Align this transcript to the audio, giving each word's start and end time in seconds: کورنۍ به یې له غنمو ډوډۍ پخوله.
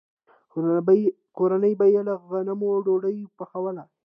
کورنۍ 1.35 1.73
به 1.79 1.85
یې 1.93 2.01
له 2.07 2.13
غنمو 2.29 2.71
ډوډۍ 2.85 3.17
پخوله. 3.37 3.83